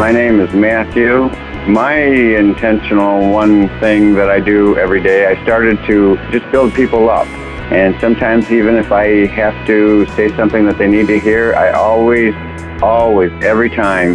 [0.00, 1.28] My name is Matthew.
[1.70, 7.10] My intentional one thing that I do every day, I started to just build people
[7.10, 7.26] up.
[7.70, 11.72] And sometimes even if I have to say something that they need to hear, I
[11.72, 12.34] always,
[12.82, 14.14] always, every time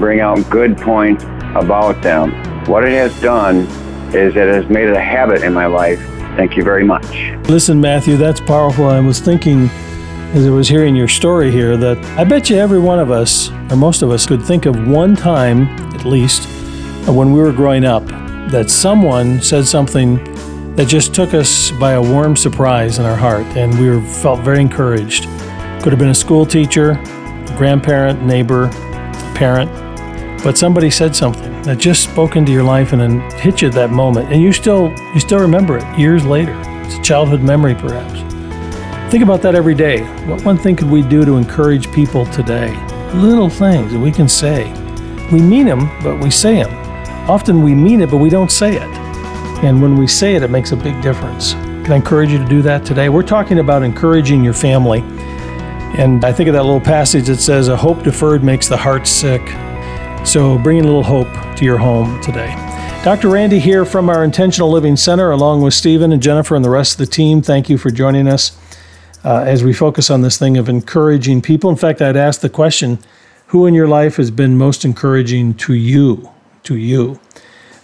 [0.00, 1.24] bring out good points
[1.54, 2.32] about them.
[2.64, 3.66] What it has done
[4.14, 6.00] is it has made it a habit in my life.
[6.38, 7.34] Thank you very much.
[7.50, 8.88] Listen, Matthew, that's powerful.
[8.88, 9.68] I was thinking
[10.34, 13.50] as I was hearing your story here that I bet you every one of us,
[13.70, 15.62] or most of us, could think of one time,
[15.94, 16.46] at least,
[17.08, 18.06] when we were growing up,
[18.50, 20.22] that someone said something
[20.74, 24.40] that just took us by a warm surprise in our heart, and we were, felt
[24.40, 25.24] very encouraged.
[25.82, 29.70] Could have been a school teacher, a grandparent, neighbor, a parent,
[30.44, 33.74] but somebody said something that just spoke into your life and then hit you at
[33.74, 36.54] that moment, and you still you still remember it years later.
[36.84, 38.27] It's a childhood memory, perhaps.
[39.10, 40.02] Think about that every day.
[40.26, 42.76] What one thing could we do to encourage people today?
[43.14, 44.70] Little things that we can say.
[45.32, 46.70] We mean them, but we say them.
[47.26, 48.82] Often we mean it, but we don't say it.
[49.64, 51.54] And when we say it, it makes a big difference.
[51.54, 53.08] Can I encourage you to do that today?
[53.08, 55.00] We're talking about encouraging your family.
[55.96, 59.06] And I think of that little passage that says, A hope deferred makes the heart
[59.06, 59.40] sick.
[60.26, 62.54] So bringing a little hope to your home today.
[63.04, 63.30] Dr.
[63.30, 66.92] Randy here from our Intentional Living Center, along with Stephen and Jennifer and the rest
[66.92, 67.40] of the team.
[67.40, 68.57] Thank you for joining us
[69.28, 71.68] uh, as we focus on this thing of encouraging people.
[71.68, 72.98] In fact, I'd ask the question
[73.48, 76.30] who in your life has been most encouraging to you?
[76.62, 77.20] To you.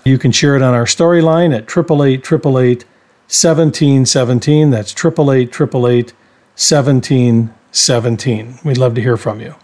[0.06, 4.70] You can share it on our storyline at 888 1717.
[4.70, 6.15] That's 888
[6.56, 8.59] 1717.
[8.65, 9.55] We'd love to hear from you.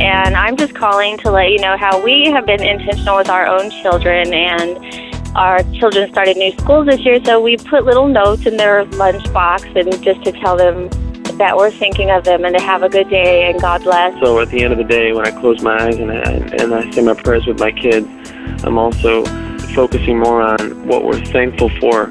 [0.00, 3.46] And I'm just calling to let you know how we have been intentional with our
[3.46, 8.46] own children and our children started new schools this year, so we put little notes
[8.46, 10.88] in their lunchbox and just to tell them
[11.38, 14.18] that we're thinking of them and to have a good day and God bless.
[14.20, 16.74] So at the end of the day, when I close my eyes and I, and
[16.74, 18.08] I say my prayers with my kids,
[18.64, 19.24] I'm also
[19.74, 22.10] focusing more on what we're thankful for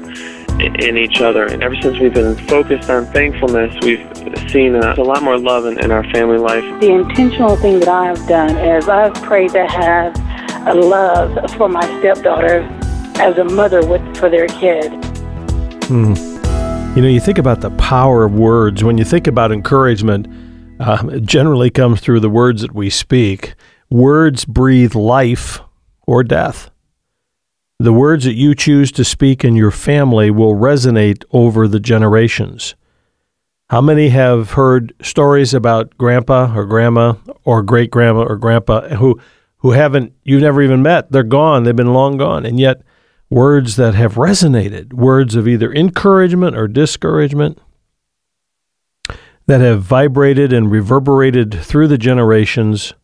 [0.60, 1.44] in each other.
[1.44, 4.04] And ever since we've been focused on thankfulness, we've
[4.50, 6.64] seen a, a lot more love in, in, our family life.
[6.80, 10.16] The intentional thing that I've done is I've prayed to have
[10.66, 12.62] a love for my stepdaughter
[13.18, 14.92] as a mother would for their kid.
[15.84, 16.14] Hmm.
[16.96, 18.82] You know, you think about the power of words.
[18.82, 20.26] When you think about encouragement,
[20.80, 23.54] uh, it generally comes through the words that we speak.
[23.90, 25.60] Words breathe life
[26.06, 26.70] or death.
[27.78, 32.74] The words that you choose to speak in your family will resonate over the generations.
[33.70, 37.14] How many have heard stories about grandpa or grandma
[37.44, 39.20] or great grandma or grandpa who
[39.58, 41.12] who haven't you've never even met?
[41.12, 41.64] They're gone.
[41.64, 42.46] They've been long gone.
[42.46, 42.82] And yet
[43.30, 47.58] words that have resonated, words of either encouragement or discouragement
[49.46, 52.94] that have vibrated and reverberated through the generations,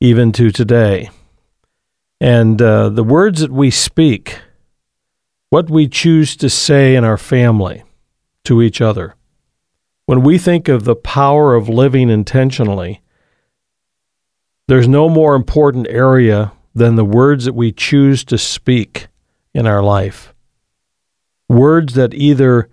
[0.00, 1.10] even to today.
[2.20, 4.38] And uh, the words that we speak,
[5.48, 7.82] what we choose to say in our family
[8.44, 9.14] to each other,
[10.06, 13.00] when we think of the power of living intentionally,
[14.66, 19.08] there's no more important area than the words that we choose to speak
[19.54, 20.34] in our life.
[21.48, 22.68] Words that either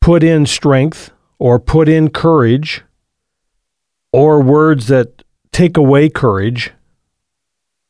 [0.00, 2.82] put in strength or put in courage,
[4.12, 5.22] or words that
[5.52, 6.72] take away courage,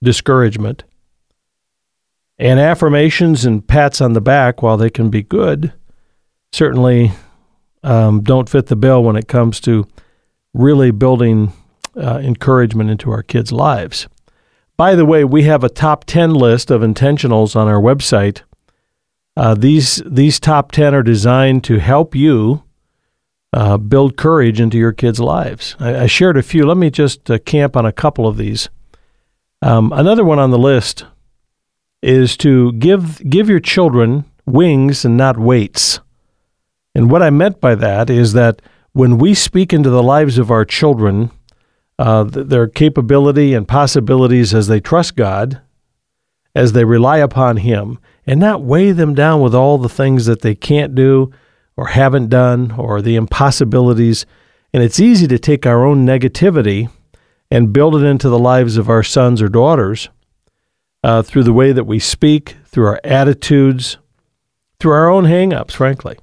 [0.03, 0.85] discouragement.
[2.39, 5.73] And affirmations and pats on the back, while they can be good,
[6.53, 7.13] certainly
[7.83, 9.87] um, don't fit the bill when it comes to
[10.55, 11.53] really building
[11.97, 14.09] uh, encouragement into our kids' lives.
[14.79, 18.43] By the way, we have a top 10 list of intentionals on our website.
[19.37, 22.63] Uh, these, these top 10 are designed to help you
[23.53, 25.75] uh, build courage into your kids' lives.
[25.81, 26.65] I, I, shared a few.
[26.65, 28.69] Let me just uh, camp on a couple of these.
[29.63, 31.05] Um, another one on the list
[32.01, 35.99] is to give, give your children wings and not weights.
[36.95, 38.63] And what I meant by that is that
[38.93, 41.33] when we speak into the lives of our children,
[41.99, 45.61] uh, their capability and possibilities as they trust God,
[46.55, 50.43] as they rely upon Him, and not weigh them down with all the things that
[50.43, 51.33] they can't do
[51.77, 54.27] or haven't done or the impossibilities.
[54.73, 56.91] And it's easy to take our own negativity
[57.51, 60.09] and build it into the lives of our sons or daughters
[61.03, 63.97] uh, through the way that we speak, through our attitudes,
[64.79, 66.19] through our own hangups, frankly.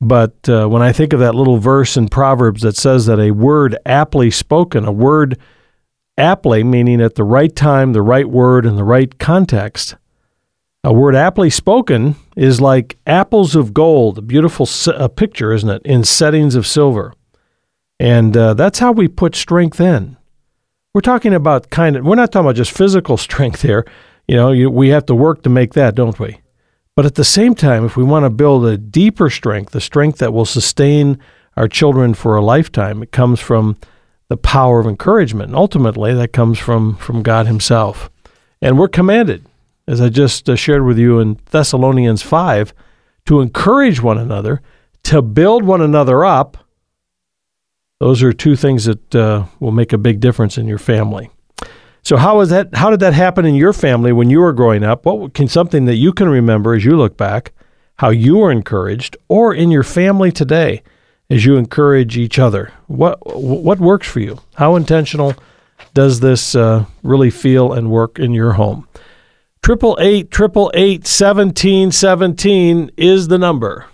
[0.00, 3.32] But uh, when I think of that little verse in Proverbs that says that a
[3.32, 5.38] word aptly spoken, a word
[6.16, 9.96] aptly meaning at the right time, the right word, in the right context,
[10.84, 15.82] a word aptly spoken is like apples of gold, a beautiful a picture, isn't it,
[15.84, 17.12] in settings of silver.
[17.98, 20.16] And uh, that's how we put strength in.
[20.94, 23.84] We're talking about kind of, we're not talking about just physical strength here.
[24.28, 26.40] You know, you, we have to work to make that, don't we?
[26.98, 30.18] But at the same time, if we want to build a deeper strength, the strength
[30.18, 31.20] that will sustain
[31.56, 33.76] our children for a lifetime, it comes from
[34.26, 35.50] the power of encouragement.
[35.50, 38.10] And ultimately, that comes from, from God Himself.
[38.60, 39.46] And we're commanded,
[39.86, 42.74] as I just uh, shared with you in Thessalonians 5,
[43.26, 44.60] to encourage one another,
[45.04, 46.66] to build one another up.
[48.00, 51.30] Those are two things that uh, will make a big difference in your family.
[52.08, 52.74] So how was that?
[52.74, 55.04] How did that happen in your family when you were growing up?
[55.04, 57.52] What can something that you can remember as you look back,
[57.96, 60.82] how you were encouraged, or in your family today
[61.28, 62.72] as you encourage each other?
[62.86, 64.38] What what works for you?
[64.54, 65.34] How intentional
[65.92, 68.88] does this uh, really feel and work in your home?
[69.62, 73.84] Triple eight triple eight seventeen seventeen is the number.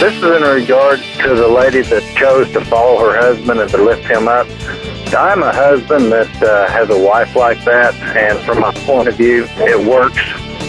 [0.00, 3.80] This is in regard to the lady that chose to follow her husband and to
[3.80, 4.48] lift him up.
[5.14, 9.16] I'm a husband that uh, has a wife like that, and from my point of
[9.16, 10.22] view, it works.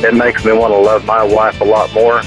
[0.03, 2.23] It makes me want to love my wife a lot more,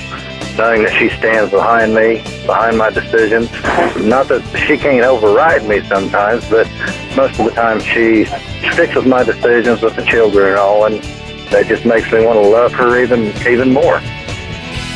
[0.56, 3.50] knowing that she stands behind me, behind my decisions.
[3.96, 6.70] Not that she can't override me sometimes, but
[7.16, 8.26] most of the time she
[8.72, 11.02] sticks with my decisions with the children and all, and
[11.50, 14.00] that just makes me want to love her even even more.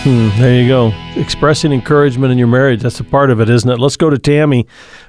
[0.02, 0.92] Hmm, there you go.
[1.16, 2.82] Expressing encouragement in your marriage.
[2.82, 3.80] That's a part of it, isn't it?
[3.80, 4.66] Let's go to Tammy,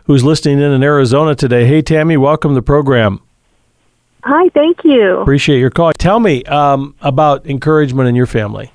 [0.09, 1.67] who's listening in in Arizona today.
[1.67, 3.21] Hey, Tammy, welcome to the program.
[4.23, 5.19] Hi, thank you.
[5.19, 5.93] Appreciate your call.
[5.93, 8.71] Tell me um, about encouragement in your family.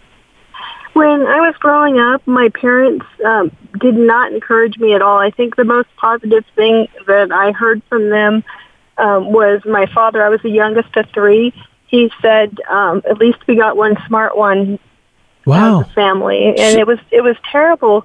[0.92, 3.50] When I was growing up, my parents um,
[3.80, 5.18] did not encourage me at all.
[5.18, 8.44] I think the most positive thing that I heard from them
[8.96, 10.24] um, was my father.
[10.24, 11.52] I was the youngest of three.
[11.88, 14.78] He said, um, "At least we got one smart one
[15.44, 15.80] Wow.
[15.80, 18.04] a family," and it was it was terrible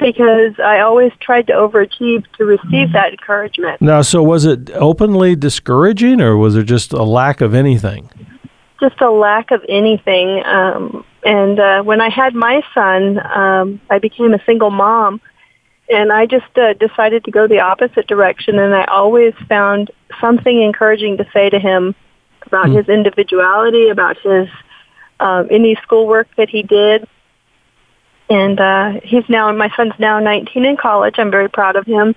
[0.00, 3.80] because I always tried to overachieve to receive that encouragement.
[3.80, 8.10] Now, so was it openly discouraging, or was there just a lack of anything?
[8.80, 10.42] just a lack of anything.
[10.42, 15.20] Um, and uh, when I had my son, um, I became a single mom,
[15.90, 18.58] and I just uh, decided to go the opposite direction.
[18.58, 21.94] And I always found something encouraging to say to him
[22.46, 22.76] about Hmm.
[22.76, 24.48] his individuality, about his
[25.20, 27.06] um, any schoolwork that he did.
[28.30, 31.16] And uh, he's now, my son's now 19 in college.
[31.18, 32.14] I'm very proud of him,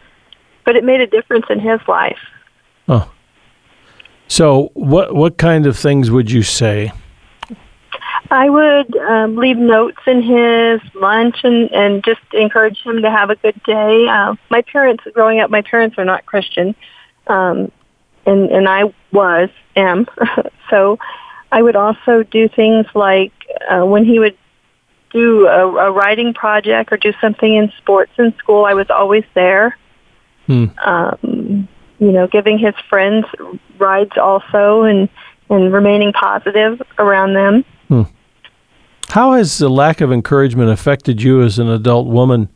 [0.63, 2.19] but it made a difference in his life.
[2.88, 3.12] Oh.
[4.27, 6.92] So, what what kind of things would you say?
[8.31, 13.30] I would um, leave notes in his lunch and, and just encourage him to have
[13.30, 14.07] a good day.
[14.07, 16.75] Uh, my parents, growing up, my parents are not Christian,
[17.27, 17.71] um,
[18.25, 20.07] and and I was am.
[20.69, 20.98] so
[21.51, 23.33] I would also do things like
[23.69, 24.38] uh, when he would
[25.13, 29.24] do a, a writing project or do something in sports in school, I was always
[29.33, 29.77] there.
[30.48, 30.65] Hmm.
[30.83, 31.68] Um,
[32.00, 33.25] you know, giving his friends
[33.77, 35.07] rides also, and
[35.50, 37.63] and remaining positive around them.
[39.13, 42.50] How has the lack of encouragement affected you as an adult woman?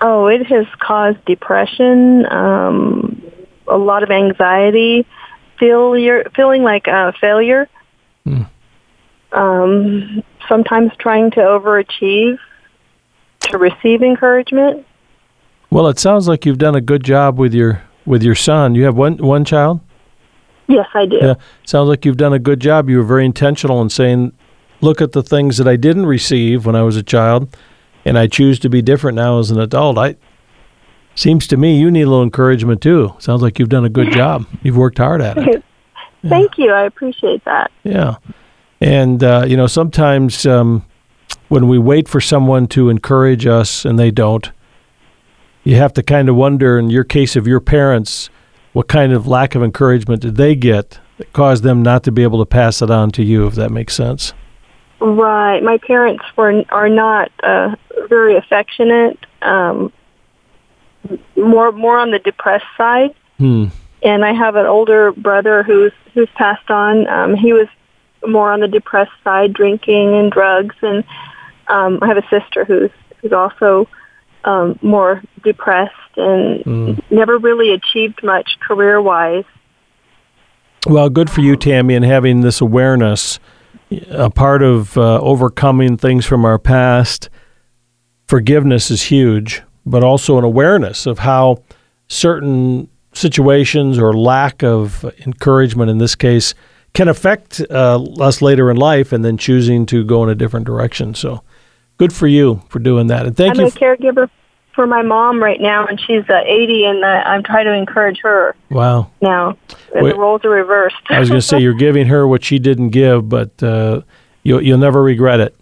[0.00, 3.20] Oh, it has caused depression, um,
[3.66, 5.04] a lot of anxiety,
[5.58, 7.68] failure, feeling like a failure.
[8.22, 8.42] Hmm.
[9.32, 12.38] Um, sometimes trying to overachieve
[13.42, 14.86] to receive encouragement.
[15.70, 18.74] Well, it sounds like you've done a good job with your with your son.
[18.74, 19.80] You have one one child.
[20.66, 21.18] Yes, I do.
[21.20, 21.34] Yeah,
[21.64, 22.88] sounds like you've done a good job.
[22.88, 24.32] You were very intentional in saying,
[24.80, 27.56] "Look at the things that I didn't receive when I was a child,
[28.04, 30.16] and I choose to be different now as an adult." I
[31.14, 33.14] seems to me you need a little encouragement too.
[33.18, 34.46] Sounds like you've done a good job.
[34.62, 35.62] You've worked hard at it.
[36.28, 36.72] Thank you.
[36.72, 37.70] I appreciate that.
[37.82, 38.16] Yeah,
[38.80, 40.84] and uh, you know sometimes um,
[41.48, 44.50] when we wait for someone to encourage us and they don't,
[45.64, 46.78] you have to kind of wonder.
[46.78, 48.30] In your case of your parents,
[48.72, 52.22] what kind of lack of encouragement did they get that caused them not to be
[52.22, 53.46] able to pass it on to you?
[53.46, 54.32] If that makes sense.
[55.00, 55.62] Right.
[55.62, 57.74] My parents were are not uh,
[58.08, 59.18] very affectionate.
[59.42, 59.92] Um,
[61.36, 63.14] more more on the depressed side.
[63.38, 63.68] Hmm.
[64.02, 67.08] and I have an older brother who's who's passed on.
[67.08, 67.68] Um, he was
[68.26, 71.04] more on the depressed side, drinking and drugs, and
[71.68, 73.88] um, I have a sister who's who's also
[74.44, 77.02] um, more depressed and Mm.
[77.10, 79.44] never really achieved much career wise.
[80.86, 83.38] Well, good for you, Tammy, and having this awareness.
[84.10, 87.28] A part of uh, overcoming things from our past,
[88.26, 91.62] forgiveness is huge, but also an awareness of how
[92.08, 96.54] certain situations or lack of encouragement in this case
[96.92, 100.66] can affect uh, us later in life and then choosing to go in a different
[100.66, 101.14] direction.
[101.14, 101.42] So
[101.98, 103.26] good for you for doing that.
[103.26, 103.62] And thank you.
[103.62, 104.28] I'm a caregiver
[104.74, 108.18] for my mom right now, and she's uh, 80, and uh, I'm trying to encourage
[108.22, 109.10] her Wow.
[109.20, 109.56] now.
[109.94, 110.12] Wait.
[110.12, 110.96] the roles are reversed.
[111.08, 114.02] I was going to say you're giving her what she didn't give, but uh,
[114.44, 115.54] you'll you'll never regret it.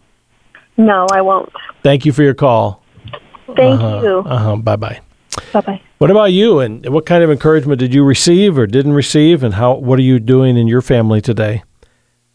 [0.76, 1.50] no, I won't.
[1.82, 2.82] Thank you for your call.
[3.56, 4.00] Thank Uh-huh.
[4.02, 4.18] you.
[4.20, 4.56] Uh-huh.
[4.56, 5.00] Bye bye.
[5.52, 5.82] Bye bye.
[5.98, 6.60] What about you?
[6.60, 9.42] And what kind of encouragement did you receive or didn't receive?
[9.42, 9.74] And how?
[9.74, 11.64] What are you doing in your family today?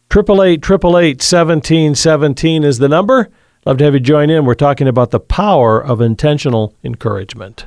[0.09, 3.29] Triple eight triple eight seventeen seventeen is the number.
[3.65, 4.45] Love to have you join in.
[4.45, 7.65] We're talking about the power of intentional encouragement.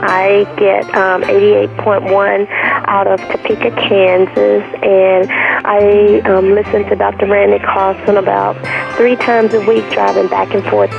[0.00, 2.46] I get um, 88.1
[2.86, 5.28] out of Topeka, Kansas, and
[5.66, 7.26] I um, listen to Dr.
[7.26, 8.54] Randy Carlson about
[8.96, 10.92] three times a week driving back and forth.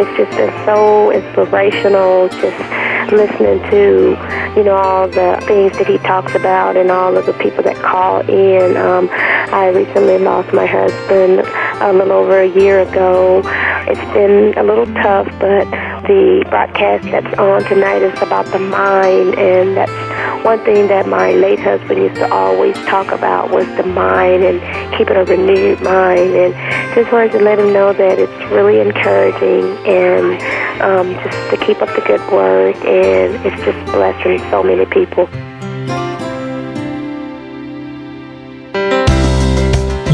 [0.00, 4.16] It's just been so inspirational just listening to,
[4.56, 7.76] you know, all the things that he talks about and all of the people that
[7.76, 8.78] call in.
[8.78, 11.40] Um, I recently lost my husband
[11.82, 13.42] a little over a year ago.
[13.88, 15.68] It's been a little tough, but
[16.06, 21.32] the broadcast that's on tonight is about the mind, and that's one thing that my
[21.32, 24.60] late husband used to always talk about was the mind and
[24.96, 26.32] keeping a renewed mind.
[26.34, 26.54] And
[26.94, 31.82] just wanted to let him know that it's really encouraging and um, just to keep
[31.82, 35.28] up the good work, and it's just blessing so many people.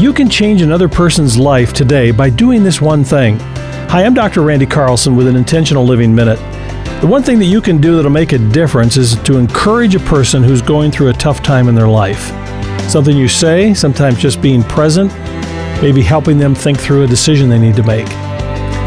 [0.01, 3.39] You can change another person's life today by doing this one thing.
[3.89, 4.41] Hi, I'm Dr.
[4.41, 6.39] Randy Carlson with an Intentional Living Minute.
[7.01, 9.99] The one thing that you can do that'll make a difference is to encourage a
[9.99, 12.31] person who's going through a tough time in their life.
[12.89, 15.13] Something you say, sometimes just being present,
[15.81, 18.07] maybe helping them think through a decision they need to make.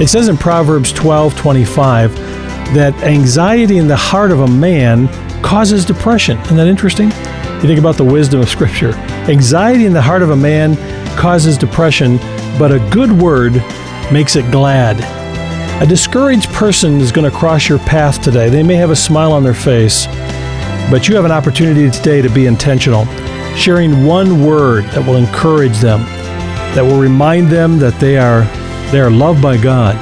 [0.01, 2.15] It says in Proverbs 12:25
[2.73, 5.09] that anxiety in the heart of a man
[5.43, 6.39] causes depression.
[6.41, 7.11] Isn't that interesting?
[7.11, 8.95] You think about the wisdom of Scripture.
[9.29, 10.75] Anxiety in the heart of a man
[11.19, 12.17] causes depression,
[12.59, 13.63] but a good word
[14.11, 14.97] makes it glad.
[15.83, 18.49] A discouraged person is going to cross your path today.
[18.49, 20.07] They may have a smile on their face,
[20.91, 23.05] but you have an opportunity today to be intentional,
[23.55, 26.01] sharing one word that will encourage them,
[26.75, 28.47] that will remind them that they are
[28.93, 29.97] they are loved by God.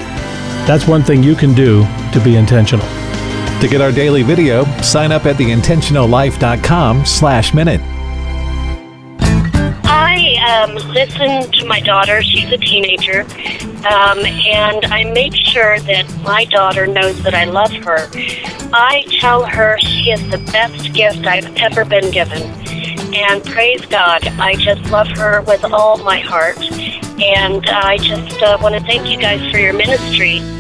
[0.67, 2.87] That's one thing you can do to be intentional.
[3.61, 7.81] To get our daily video, sign up at theintentionallife.com slash minute.
[9.85, 12.23] I um, listen to my daughter.
[12.23, 13.23] She's a teenager.
[13.79, 18.09] Um, and I make sure that my daughter knows that I love her.
[18.73, 22.43] I tell her she is the best gift I've ever been given.
[23.15, 26.59] And praise God, I just love her with all my heart.
[27.21, 30.58] And I just uh, want to thank you guys for your ministry.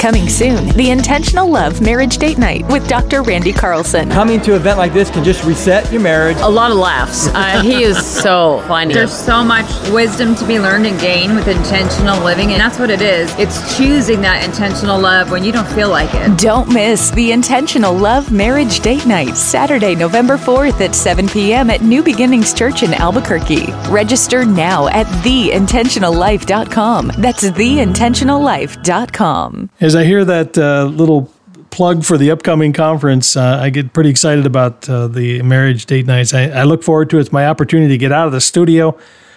[0.00, 3.22] Coming soon, the Intentional Love Marriage Date Night with Dr.
[3.22, 4.08] Randy Carlson.
[4.08, 6.38] Coming to an event like this can just reset your marriage.
[6.40, 7.26] A lot of laughs.
[7.28, 8.94] Uh, he is so funny.
[8.94, 12.88] There's so much wisdom to be learned and gained with intentional living, and that's what
[12.88, 13.30] it is.
[13.38, 16.38] It's choosing that intentional love when you don't feel like it.
[16.38, 21.68] Don't miss the Intentional Love Marriage Date Night, Saturday, November 4th at 7 p.m.
[21.68, 23.66] at New Beginnings Church in Albuquerque.
[23.90, 27.12] Register now at theintentionallife.com.
[27.18, 29.68] That's theintentionallife.com.
[29.90, 31.28] As I hear that uh, little
[31.70, 36.06] plug for the upcoming conference, uh, I get pretty excited about uh, the marriage date
[36.06, 36.32] nights.
[36.32, 37.22] I, I look forward to it.
[37.22, 38.96] It's my opportunity to get out of the studio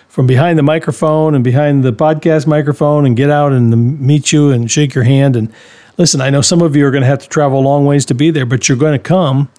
[0.09, 4.51] from behind the microphone and behind the podcast microphone and get out and meet you
[4.51, 5.35] and shake your hand.
[5.35, 5.51] And
[5.97, 8.13] listen, I know some of you are going to have to travel long ways to
[8.13, 9.49] be there, but you're going to come.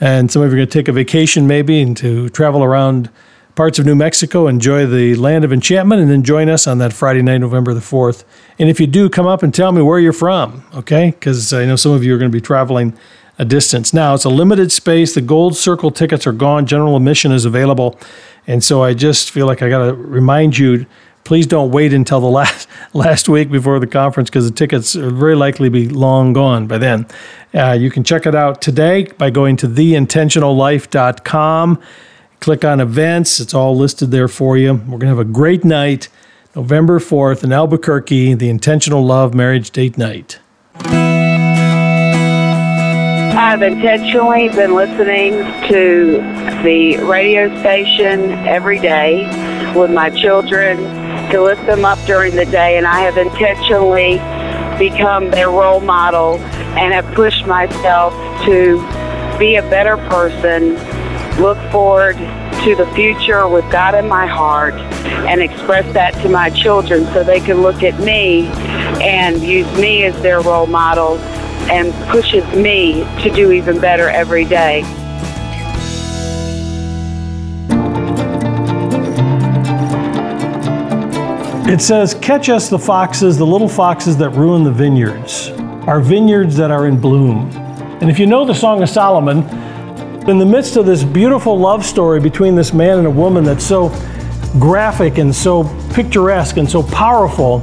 [0.00, 3.10] And some of you are going to take a vacation maybe and to travel around
[3.58, 6.92] parts of New Mexico, enjoy the land of enchantment, and then join us on that
[6.92, 8.22] Friday night, November the 4th.
[8.56, 11.10] And if you do, come up and tell me where you're from, okay?
[11.10, 12.96] Because I know some of you are going to be traveling
[13.36, 13.92] a distance.
[13.92, 15.16] Now, it's a limited space.
[15.16, 16.66] The Gold Circle tickets are gone.
[16.66, 17.98] General admission is available.
[18.46, 20.86] And so I just feel like I got to remind you
[21.24, 25.10] please don't wait until the last last week before the conference because the tickets are
[25.10, 27.08] very likely be long gone by then.
[27.52, 31.82] Uh, you can check it out today by going to theintentionallife.com.
[32.40, 34.74] Click on events, it's all listed there for you.
[34.74, 36.08] We're going to have a great night,
[36.54, 40.38] November 4th in Albuquerque, the Intentional Love Marriage Date Night.
[43.40, 45.32] I've intentionally been listening
[45.68, 46.18] to
[46.62, 49.26] the radio station every day
[49.74, 50.76] with my children
[51.30, 54.18] to lift them up during the day, and I have intentionally
[54.78, 56.38] become their role model
[56.78, 58.12] and have pushed myself
[58.44, 58.78] to
[59.38, 60.76] be a better person,
[61.40, 62.16] look forward
[62.64, 67.22] to the future with God in my heart, and express that to my children so
[67.22, 68.46] they can look at me
[69.00, 71.18] and use me as their role model
[71.70, 74.82] and pushes me to do even better every day.
[81.70, 85.50] It says, Catch us the foxes, the little foxes that ruin the vineyards.
[85.86, 87.50] our vineyards that are in bloom.
[88.00, 89.42] And if you know the Song of Solomon,
[90.30, 93.64] in the midst of this beautiful love story between this man and a woman that's
[93.64, 93.88] so
[94.58, 97.60] graphic and so picturesque and so powerful,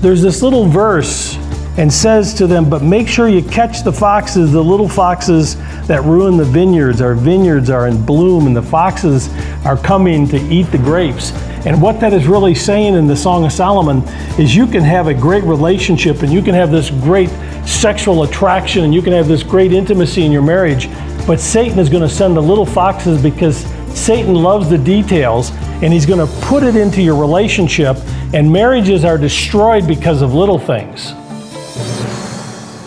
[0.00, 1.36] there's this little verse
[1.78, 6.02] and says to them, But make sure you catch the foxes, the little foxes that
[6.04, 7.00] ruin the vineyards.
[7.00, 9.28] Our vineyards are in bloom, and the foxes
[9.64, 11.32] are coming to eat the grapes.
[11.66, 14.02] And what that is really saying in the Song of Solomon
[14.38, 17.28] is you can have a great relationship and you can have this great
[17.66, 20.86] sexual attraction and you can have this great intimacy in your marriage,
[21.26, 23.64] but Satan is going to send the little foxes because
[23.94, 25.50] Satan loves the details
[25.82, 27.96] and he's going to put it into your relationship,
[28.32, 31.12] and marriages are destroyed because of little things.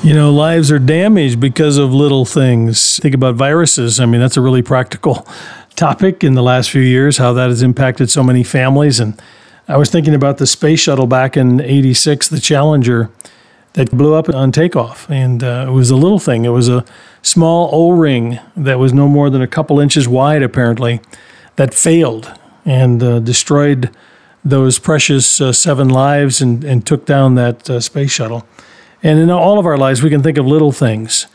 [0.03, 2.97] You know, lives are damaged because of little things.
[2.97, 3.99] Think about viruses.
[3.99, 5.27] I mean, that's a really practical
[5.75, 8.99] topic in the last few years, how that has impacted so many families.
[8.99, 9.21] And
[9.67, 13.11] I was thinking about the space shuttle back in 86, the Challenger,
[13.73, 15.09] that blew up on takeoff.
[15.09, 16.85] And uh, it was a little thing, it was a
[17.21, 21.01] small O ring that was no more than a couple inches wide, apparently,
[21.55, 22.33] that failed
[22.65, 23.89] and uh, destroyed
[24.43, 28.47] those precious uh, seven lives and, and took down that uh, space shuttle.
[29.03, 31.27] And in all of our lives, we can think of little things.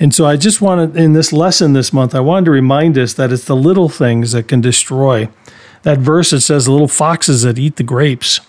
[0.00, 3.14] And so I just wanted, in this lesson this month, I wanted to remind us
[3.14, 5.28] that it's the little things that can destroy.
[5.82, 8.40] That verse that says, the little foxes that eat the grapes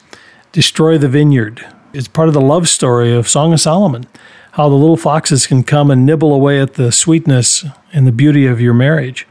[0.51, 1.65] destroy the vineyard.
[1.93, 4.07] It's part of the love story of Song of Solomon,
[4.53, 8.47] how the little foxes can come and nibble away at the sweetness and the beauty
[8.47, 9.27] of your marriage.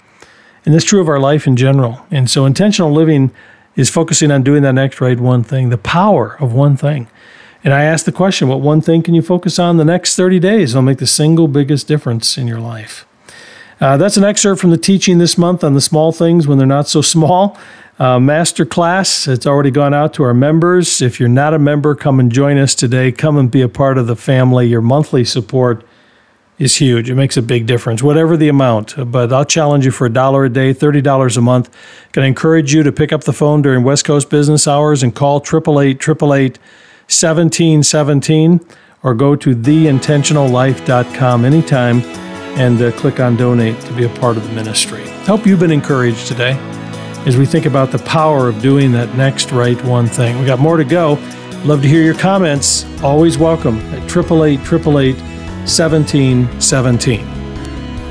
[0.65, 2.07] And that's true of our life in general.
[2.13, 3.33] And so intentional living
[3.75, 7.09] is focusing on doing that next right one thing, the power of one thing.
[7.65, 10.39] And I asked the question, what one thing can you focus on the next 30
[10.39, 10.71] days?
[10.71, 13.05] It'll make the single biggest difference in your life.
[13.81, 16.67] Uh, that's an excerpt from the teaching this month on the small things when they're
[16.69, 17.59] not so small.
[18.03, 21.01] Uh, master class, it's already gone out to our members.
[21.01, 23.13] If you're not a member, come and join us today.
[23.13, 24.67] Come and be a part of the family.
[24.67, 25.85] Your monthly support
[26.59, 27.09] is huge.
[27.09, 28.97] It makes a big difference, whatever the amount.
[29.13, 31.71] But I'll challenge you for a dollar a day, $30 a month.
[32.11, 35.37] Can encourage you to pick up the phone during West Coast business hours and call
[35.37, 36.59] 888 888
[37.07, 38.61] 1717
[39.05, 42.01] or go to theintentionallife.com anytime
[42.59, 45.09] and uh, click on donate to be a part of the ministry.
[45.21, 46.59] Hope you've been encouraged today
[47.27, 50.39] as we think about the power of doing that next right one thing.
[50.39, 51.19] We got more to go.
[51.65, 52.85] Love to hear your comments.
[53.03, 55.17] Always welcome at 888 888
[55.63, 57.33] 1717.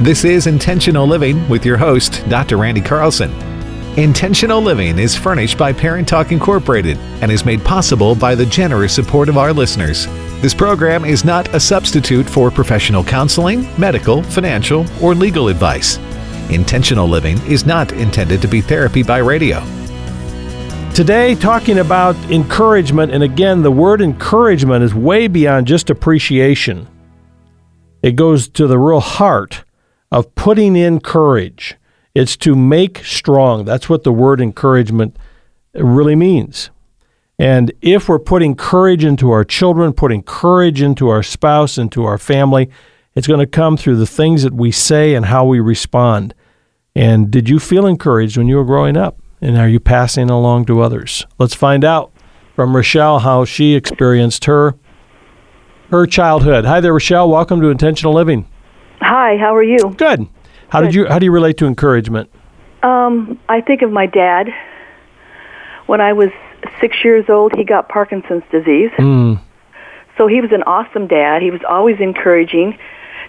[0.04, 2.58] This is Intentional Living with your host, Dr.
[2.58, 3.32] Randy Carlson.
[3.98, 8.96] Intentional Living is furnished by Parent Talk Incorporated and is made possible by the generous
[8.96, 10.08] support of our listeners.
[10.42, 16.00] This program is not a substitute for professional counseling, medical, financial, or legal advice.
[16.52, 19.60] Intentional Living is not intended to be therapy by radio.
[20.94, 26.88] Today, talking about encouragement, and again, the word encouragement is way beyond just appreciation.
[28.02, 29.64] It goes to the real heart
[30.12, 31.78] of putting in courage
[32.14, 33.64] it's to make strong.
[33.66, 35.16] That's what the word encouragement
[35.74, 36.70] really means.
[37.40, 42.18] And if we're putting courage into our children, putting courage into our spouse, into our
[42.18, 42.70] family,
[43.16, 46.34] it's going to come through the things that we say and how we respond.
[46.96, 49.18] And did you feel encouraged when you were growing up?
[49.42, 51.26] And are you passing along to others?
[51.40, 52.12] Let's find out
[52.56, 54.76] from Rochelle how she experienced her
[55.90, 56.64] her childhood.
[56.66, 57.30] Hi there, Rochelle.
[57.30, 58.48] Welcome to Intentional Living.
[59.02, 59.94] Hi, how are you?
[59.98, 60.28] Good.
[60.70, 62.30] How did you how do you relate to encouragement?
[62.84, 64.48] Um, I think of my dad.
[65.88, 66.30] When I was
[66.80, 68.92] six years old, he got Parkinson's disease.
[68.98, 69.42] Mm.
[70.18, 71.42] So he was an awesome dad.
[71.42, 72.78] He was always encouraging.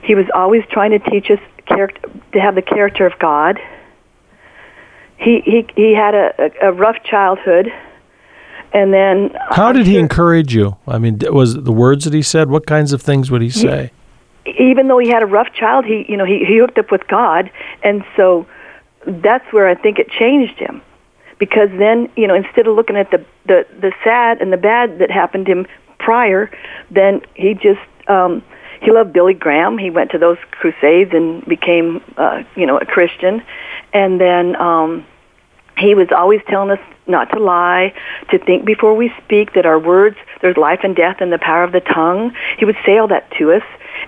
[0.02, 3.58] He was always trying to teach us character, to have the character of God.
[5.16, 7.72] He he he had a, a, rough childhood,
[8.72, 10.76] and then how did he encourage you?
[10.88, 12.50] I mean, was the words that he said?
[12.50, 13.92] What kinds of things would he say?
[14.44, 16.90] He, even though he had a rough child, he you know he he hooked up
[16.90, 17.50] with God,
[17.84, 18.46] and so
[19.06, 20.82] that's where I think it changed him,
[21.38, 24.98] because then you know instead of looking at the the the sad and the bad
[24.98, 25.66] that happened to him
[26.00, 26.50] prior,
[26.90, 28.42] then he just um,
[28.82, 29.78] he loved Billy Graham.
[29.78, 33.42] He went to those crusades and became uh, you know a Christian,
[33.92, 35.06] and then um,
[35.78, 37.94] he was always telling us not to lie,
[38.30, 41.64] to think before we speak, that our words, there's life and death in the power
[41.64, 42.32] of the tongue.
[42.58, 43.62] He would say all that to us.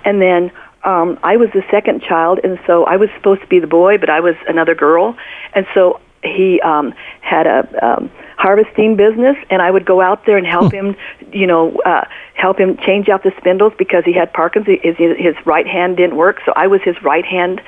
[0.04, 0.52] And then
[0.84, 3.98] um, I was the second child, and so I was supposed to be the boy,
[3.98, 5.16] but I was another girl.
[5.54, 10.36] And so he um, had a um, harvesting business, and I would go out there
[10.36, 10.76] and help hmm.
[10.76, 10.96] him,
[11.32, 14.78] you know, uh, help him change out the spindles because he had Parkinson's.
[14.82, 17.60] His, his right hand didn't work, so I was his right hand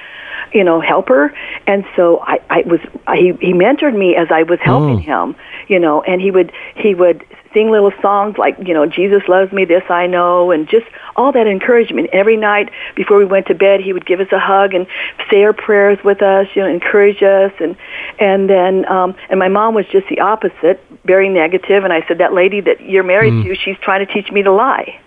[0.53, 1.35] you know, helper.
[1.67, 5.03] And so I, I was, I, he, he mentored me as I was helping Mm.
[5.03, 5.37] him,
[5.69, 9.53] you know, and he would, he would sing little songs like, you know, Jesus loves
[9.53, 12.11] me, this I know, and just all that encouragement.
[12.13, 14.87] Every night before we went to bed, he would give us a hug and
[15.31, 17.53] say our prayers with us, you know, encourage us.
[17.61, 17.77] And,
[18.19, 21.85] and then, um, and my mom was just the opposite, very negative.
[21.85, 23.45] And I said, that lady that you're married Mm.
[23.45, 25.01] to, she's trying to teach me to lie.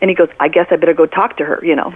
[0.00, 1.94] And he goes, I guess I better go talk to her, you know.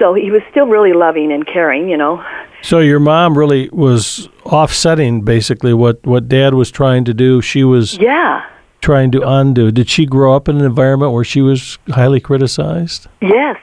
[0.00, 2.24] So he was still really loving and caring, you know.
[2.62, 7.40] So your mom really was offsetting basically what, what dad was trying to do.
[7.42, 8.42] She was Yeah.
[8.80, 9.70] trying to undo.
[9.70, 13.06] Did she grow up in an environment where she was highly criticized?
[13.20, 13.56] Yes.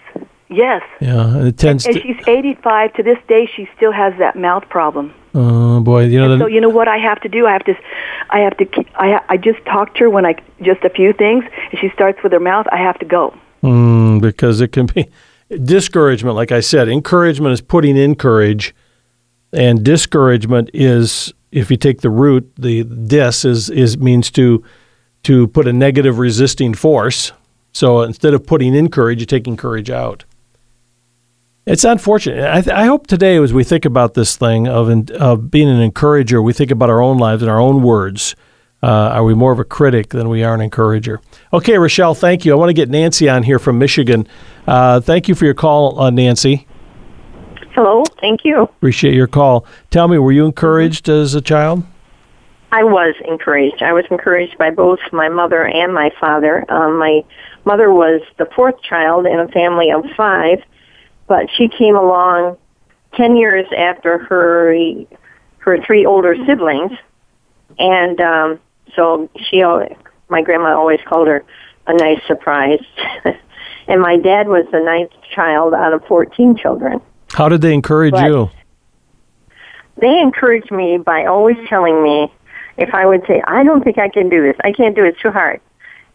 [0.49, 0.81] Yes.
[1.01, 2.01] Yeah, and it tends And to.
[2.01, 3.49] she's 85 to this day.
[3.53, 5.13] She still has that mouth problem.
[5.35, 6.29] Oh boy, you know.
[6.37, 7.45] The- so you know what I have to do?
[7.47, 7.75] I have to,
[8.29, 8.65] I have to.
[8.95, 11.43] I I just talk to her when I just a few things.
[11.71, 12.65] And she starts with her mouth.
[12.71, 13.35] I have to go.
[13.61, 15.09] Mm, because it can be
[15.49, 16.35] discouragement.
[16.35, 18.75] Like I said, encouragement is putting in courage,
[19.53, 24.63] and discouragement is if you take the root, the dis is is means to
[25.23, 27.31] to put a negative resisting force.
[27.73, 30.25] So instead of putting in courage, you're taking courage out.
[31.65, 32.49] It's unfortunate.
[32.49, 35.67] I, th- I hope today, as we think about this thing of in, of being
[35.67, 38.35] an encourager, we think about our own lives and our own words.
[38.83, 41.19] Uh, are we more of a critic than we are an encourager?
[41.51, 42.51] Okay, Rochelle, thank you.
[42.51, 44.27] I want to get Nancy on here from Michigan.
[44.67, 46.67] Uh, thank you for your call, uh, Nancy.
[47.73, 48.63] Hello, thank you.
[48.63, 49.65] Appreciate your call.
[49.89, 51.83] Tell me, were you encouraged as a child?
[52.71, 53.81] I was encouraged.
[53.81, 56.65] I was encouraged by both my mother and my father.
[56.71, 57.23] Um, my
[57.65, 60.59] mother was the fourth child in a family of five,
[61.27, 62.57] but she came along
[63.15, 64.75] ten years after her
[65.59, 66.91] her three older siblings,
[67.79, 68.59] and um,
[68.95, 69.61] so she.
[69.61, 69.87] al-
[70.29, 71.43] My grandma always called her
[71.87, 72.83] a nice surprise.
[73.87, 77.01] and my dad was the ninth child out of fourteen children.
[77.33, 78.49] How did they encourage But- you?
[79.99, 82.31] they encouraged me by always telling me
[82.77, 84.55] if I would say, I don't think I can do this.
[84.63, 85.09] I can't do it.
[85.09, 85.59] It's too hard.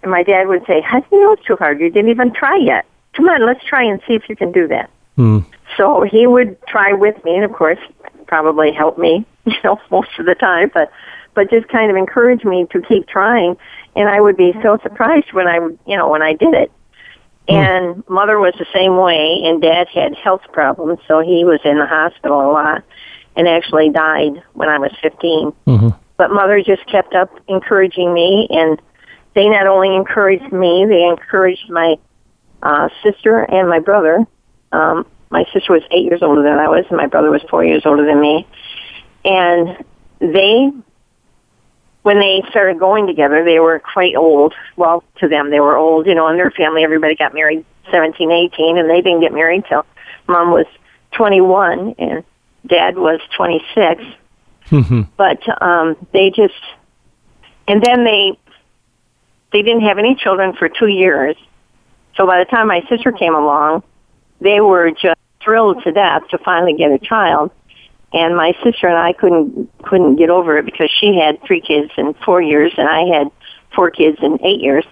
[0.03, 1.81] And my dad would say, how do you know it's too hard?
[1.81, 2.85] You didn't even try yet.
[3.15, 4.89] Come on, let's try and see if you can do that.
[5.17, 5.41] Hmm.
[5.77, 7.79] So he would try with me and of course
[8.27, 10.91] probably help me, you know, most of the time, but
[11.35, 13.57] but just kind of encouraged me to keep trying
[13.95, 16.73] and I would be so surprised when I you know, when I did it.
[17.49, 21.79] And mother was the same way and dad had health problems, so he was in
[21.79, 22.85] the hospital a lot
[23.37, 25.89] and actually died when I was 15 Mm-hmm.
[26.17, 28.81] but mother just kept up encouraging me and
[29.35, 31.97] they not only encouraged me they encouraged my
[32.63, 34.25] uh sister and my brother.
[34.71, 37.65] Um my sister was eight years older than i was and my brother was four
[37.65, 38.47] years older than me.
[39.25, 39.85] And
[40.21, 40.71] they
[42.03, 44.55] when they started going together they were quite old.
[44.77, 48.31] Well to them they were old you know in their family everybody got married seventeen
[48.31, 49.85] eighteen and they didn't get married till
[50.29, 50.67] mom was
[51.13, 52.25] twenty one and
[52.67, 54.03] dad was twenty six
[54.71, 55.03] Mm-hmm.
[55.19, 56.55] but um they just
[57.69, 58.39] and then they
[59.53, 61.37] they didn't have any children for two years.
[62.17, 63.83] So by the time my sister came along
[64.41, 67.51] they were just thrilled to death to finally get a child
[68.13, 71.91] and my sister and I couldn't couldn't get over it because she had three kids
[71.97, 73.29] in four years and I had
[73.75, 74.85] four kids in eight years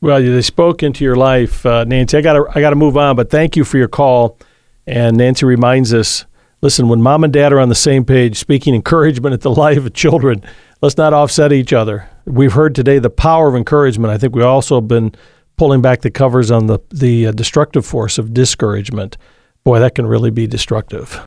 [0.00, 2.16] Well, they spoke into your life, uh, Nancy.
[2.16, 4.38] I got to I got to move on, but thank you for your call.
[4.86, 6.24] And Nancy reminds us:
[6.62, 9.78] listen, when mom and dad are on the same page, speaking encouragement at the life
[9.78, 10.42] of children,
[10.80, 12.08] let's not offset each other.
[12.24, 14.12] We've heard today the power of encouragement.
[14.12, 15.14] I think we also been
[15.56, 19.16] pulling back the covers on the the uh, destructive force of discouragement.
[19.64, 21.24] Boy, that can really be destructive.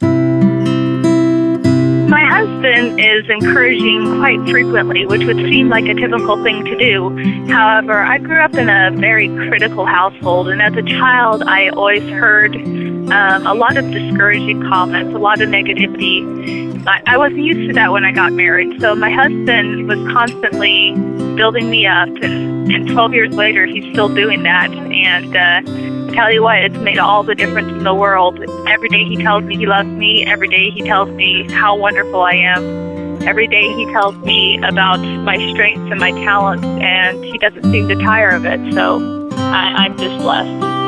[2.62, 7.10] Husband is encouraging quite frequently, which would seem like a typical thing to do.
[7.52, 12.04] However, I grew up in a very critical household, and as a child, I always
[12.04, 16.86] heard um, a lot of discouraging comments, a lot of negativity.
[16.86, 20.94] I, I wasn't used to that when I got married, so my husband was constantly
[21.36, 24.72] building me up, and 12 years later, he's still doing that.
[24.72, 28.40] And uh, tell you what, it's made all the difference in the world.
[28.68, 30.26] Every day he tells me he loves me.
[30.26, 33.22] Every day he tells me how wonderful I am.
[33.28, 37.88] Every day he tells me about my strengths and my talents, and he doesn't seem
[37.90, 38.74] to tire of it.
[38.74, 40.82] So I, I'm just blessed.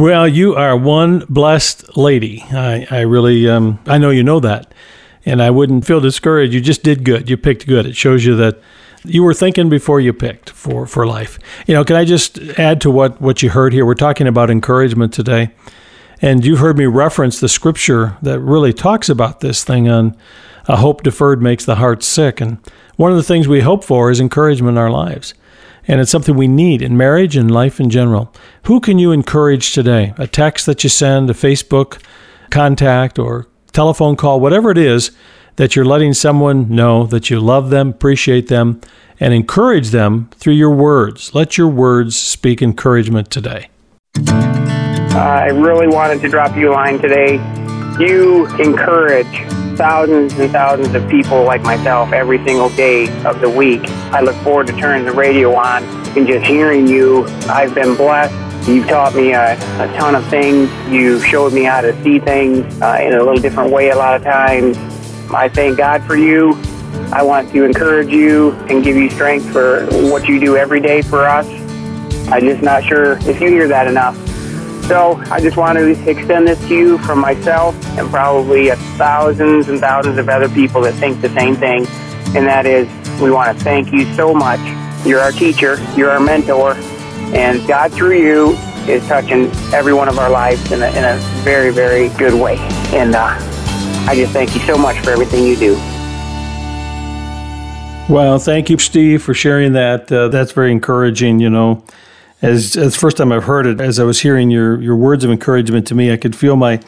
[0.00, 2.42] Well, you are one blessed lady.
[2.50, 4.72] I, I really, um, I know you know that,
[5.30, 6.52] and I wouldn't feel discouraged.
[6.52, 7.30] You just did good.
[7.30, 7.86] You picked good.
[7.86, 8.58] It shows you that
[9.04, 11.38] you were thinking before you picked for, for life.
[11.68, 13.86] You know, can I just add to what, what you heard here?
[13.86, 15.52] We're talking about encouragement today,
[16.20, 20.16] and you've heard me reference the scripture that really talks about this thing on
[20.66, 22.40] a hope deferred makes the heart sick.
[22.40, 22.58] And
[22.96, 25.32] one of the things we hope for is encouragement in our lives.
[25.86, 28.34] And it's something we need in marriage and life in general.
[28.64, 30.12] Who can you encourage today?
[30.18, 32.02] A text that you send, a Facebook
[32.50, 35.10] contact, or telephone call, whatever it is
[35.56, 38.80] that you're letting someone know that you love them, appreciate them,
[39.18, 41.34] and encourage them through your words.
[41.34, 43.68] Let your words speak encouragement today.
[44.26, 47.34] I really wanted to drop you a line today.
[47.98, 49.26] You encourage
[49.76, 53.82] thousands and thousands of people like myself every single day of the week.
[54.12, 55.84] I look forward to turning the radio on
[56.16, 57.26] and just hearing you.
[57.48, 58.49] I've been blessed.
[58.66, 60.70] You've taught me a, a ton of things.
[60.92, 64.14] You showed me how to see things uh, in a little different way a lot
[64.16, 64.76] of times.
[65.32, 66.54] I thank God for you.
[67.12, 71.02] I want to encourage you and give you strength for what you do every day
[71.02, 71.48] for us.
[72.28, 74.16] I'm just not sure if you hear that enough.
[74.86, 79.80] So I just want to extend this to you from myself and probably thousands and
[79.80, 81.86] thousands of other people that think the same thing.
[82.36, 82.88] And that is,
[83.20, 84.60] we want to thank you so much.
[85.04, 86.74] You're our teacher, you're our mentor,
[87.34, 88.56] and God through you
[88.88, 92.56] is touching every one of our lives in a, in a very, very good way.
[92.92, 93.36] And uh,
[94.08, 95.74] I just thank you so much for everything you do.
[98.12, 100.10] Well, thank you, Steve, for sharing that.
[100.10, 101.38] Uh, that's very encouraging.
[101.38, 101.84] You know,
[102.42, 105.30] as as first time I've heard it, as I was hearing your your words of
[105.30, 106.80] encouragement to me, I could feel my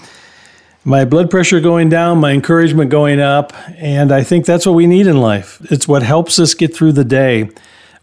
[0.85, 4.89] my blood pressure going down, my encouragement going up, and I think that's what we
[4.89, 5.65] need in life.
[5.71, 7.51] It's what helps us get through the day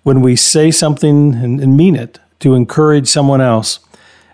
[0.04, 3.80] when we say something and, and mean it to encourage someone else.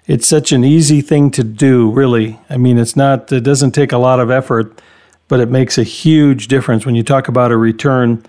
[0.08, 2.40] It's such an easy thing to do, really.
[2.50, 3.32] I mean, it's not.
[3.32, 4.80] It doesn't take a lot of effort,
[5.28, 8.24] but it makes a huge difference when you talk about a return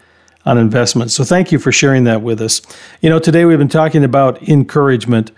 [0.46, 1.10] on investment.
[1.10, 2.62] So thank you for sharing that with us.
[3.02, 5.32] You know, today we've been talking about encouragement.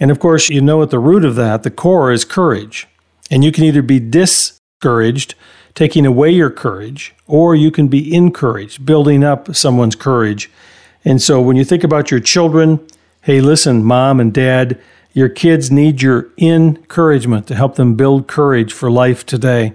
[0.00, 2.88] And of course, you know at the root of that, the core is courage.
[3.30, 5.34] And you can either be discouraged,
[5.74, 10.50] taking away your courage, or you can be encouraged, building up someone's courage.
[11.04, 12.80] And so when you think about your children,
[13.24, 14.78] hey, listen, mom and dad,
[15.14, 19.72] your kids need your encouragement to help them build courage for life today.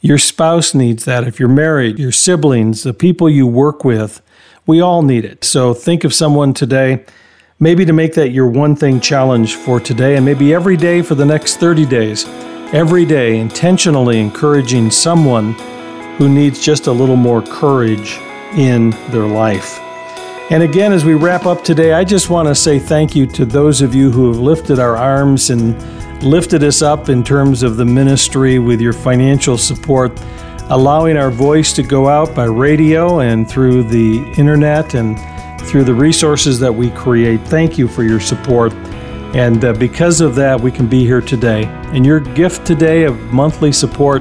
[0.00, 1.24] Your spouse needs that.
[1.24, 4.22] If you're married, your siblings, the people you work with,
[4.66, 5.44] we all need it.
[5.44, 7.04] So think of someone today,
[7.58, 11.14] maybe to make that your one thing challenge for today and maybe every day for
[11.14, 12.24] the next 30 days.
[12.72, 15.52] Every day, intentionally encouraging someone
[16.16, 18.16] who needs just a little more courage
[18.56, 19.89] in their life.
[20.50, 23.44] And again, as we wrap up today, I just want to say thank you to
[23.44, 25.80] those of you who have lifted our arms and
[26.24, 30.10] lifted us up in terms of the ministry with your financial support,
[30.70, 35.16] allowing our voice to go out by radio and through the internet and
[35.68, 37.40] through the resources that we create.
[37.46, 38.72] Thank you for your support.
[39.36, 41.66] And uh, because of that, we can be here today.
[41.94, 44.20] And your gift today of monthly support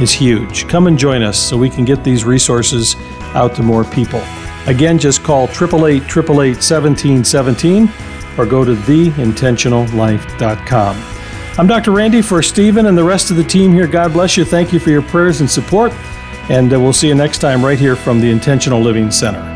[0.00, 0.66] is huge.
[0.66, 2.96] Come and join us so we can get these resources
[3.34, 4.20] out to more people.
[4.66, 7.88] Again, just call 888 888 1717
[8.38, 10.96] or go to theintentionallife.com.
[11.58, 11.90] I'm Dr.
[11.90, 13.86] Randy for Stephen and the rest of the team here.
[13.86, 14.44] God bless you.
[14.44, 15.92] Thank you for your prayers and support.
[16.48, 19.51] And uh, we'll see you next time right here from the Intentional Living Center.